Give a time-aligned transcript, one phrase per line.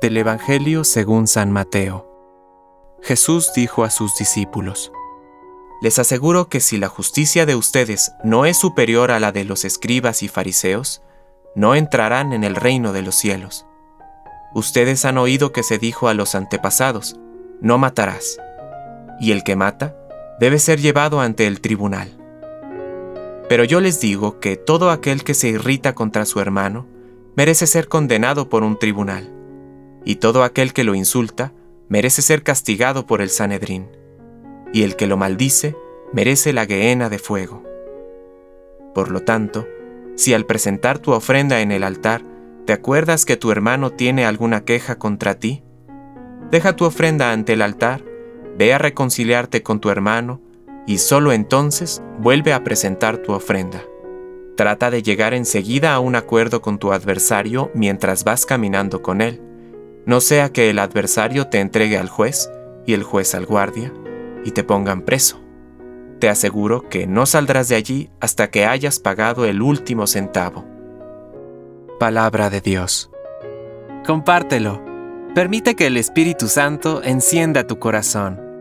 [0.00, 2.08] Del Evangelio según San Mateo.
[3.02, 4.92] Jesús dijo a sus discípulos,
[5.80, 9.64] Les aseguro que si la justicia de ustedes no es superior a la de los
[9.64, 11.02] escribas y fariseos,
[11.54, 13.66] no entrarán en el reino de los cielos.
[14.54, 17.16] Ustedes han oído que se dijo a los antepasados,
[17.60, 18.38] no matarás,
[19.20, 19.96] y el que mata
[20.40, 22.10] debe ser llevado ante el tribunal.
[23.48, 26.86] Pero yo les digo que todo aquel que se irrita contra su hermano
[27.36, 29.31] merece ser condenado por un tribunal
[30.04, 31.52] y todo aquel que lo insulta
[31.88, 33.88] merece ser castigado por el Sanedrín,
[34.72, 35.76] y el que lo maldice
[36.12, 37.62] merece la gehenna de fuego.
[38.94, 39.66] Por lo tanto,
[40.16, 42.22] si al presentar tu ofrenda en el altar
[42.66, 45.62] te acuerdas que tu hermano tiene alguna queja contra ti,
[46.50, 48.04] deja tu ofrenda ante el altar,
[48.56, 50.40] ve a reconciliarte con tu hermano,
[50.86, 53.82] y solo entonces vuelve a presentar tu ofrenda.
[54.56, 59.40] Trata de llegar enseguida a un acuerdo con tu adversario mientras vas caminando con él
[60.06, 62.50] no sea que el adversario te entregue al juez
[62.86, 63.92] y el juez al guardia
[64.44, 65.40] y te pongan preso.
[66.18, 70.64] Te aseguro que no saldrás de allí hasta que hayas pagado el último centavo.
[71.98, 73.10] Palabra de Dios.
[74.06, 74.80] Compártelo.
[75.34, 78.51] Permite que el Espíritu Santo encienda tu corazón.